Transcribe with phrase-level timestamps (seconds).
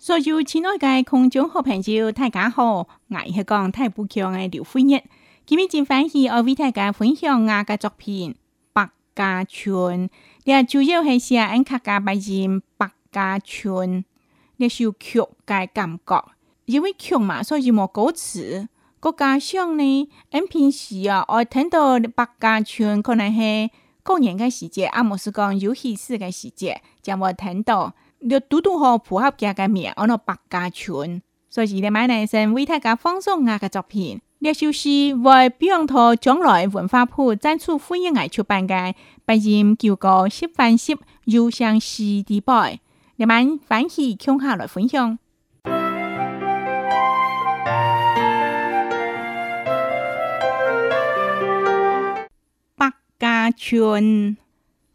[0.00, 2.86] 所有亲爱的观众和朋友，大家好！
[3.08, 5.02] 我是讲太不强的刘辉日。
[5.44, 8.30] 今日正反去，我为大家分享我的作品
[8.72, 10.08] 《百家村》，
[10.44, 12.22] 咧主要系写俺客家白人
[12.76, 14.04] 《百家村》
[14.58, 16.30] 咧，属曲嘅感觉。
[16.66, 18.68] 因为曲嘛，所以无歌词。
[19.00, 23.68] 国家上咧，俺平时啊爱听到《百家村》，可能是
[24.04, 27.92] 过年嘅时节，啊唔是讲休息时嘅时节，才会听到。
[28.20, 31.22] 要拄拄好符合家嘅名，安到百家全。
[31.48, 34.20] 所以咧，馬來先為大家放送我嘅作品。
[34.40, 38.94] 呢首詩為表揚到將來文化部展出非遺藝術辦嘅
[39.24, 42.80] 百年九歌十番十幽香詩地拜，
[43.16, 45.18] 你們歡喜共下來分享。
[52.76, 54.36] 百家全，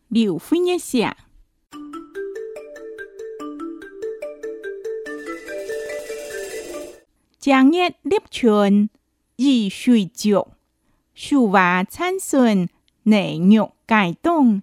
[0.10, 1.16] 劉飛一寫。
[7.46, 8.90] 江月立春，
[9.36, 10.54] 日水浊，
[11.14, 12.70] 树娃参逊，
[13.04, 14.62] 内玉解冻。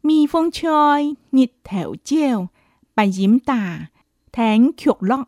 [0.00, 0.68] 蜜蜂吹，
[1.30, 2.48] 日头照，
[2.92, 3.90] 白银打，
[4.32, 5.26] 听琼楼。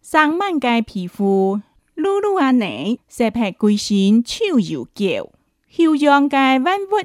[0.00, 1.60] 上万界皮肤，
[1.94, 5.30] 噜噜阿奶，石牌桂身，秋又旧。
[5.76, 7.04] 后江界万物，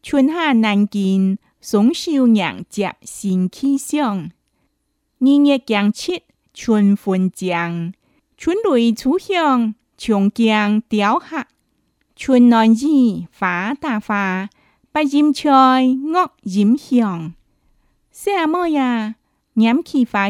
[0.00, 4.30] 春夏难见松树娘接新气象。
[5.18, 6.22] 二月江七，
[6.54, 7.92] 春分江。
[8.44, 11.44] chuyển đổi chú hướng chống kiang đéo hạ
[12.16, 14.46] chuyển non gì phá tà phá
[14.92, 17.30] bà dìm trời ngọc dìm hiọng
[18.12, 19.12] xe mơ ya
[19.54, 20.28] nhắm khi phá